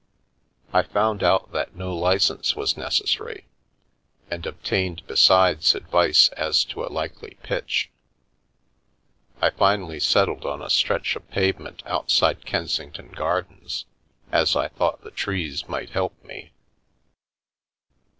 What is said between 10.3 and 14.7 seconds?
on a stretch of pavement outside Kensington Gardens, as I